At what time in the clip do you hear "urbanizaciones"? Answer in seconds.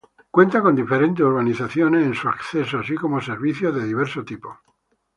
1.23-2.03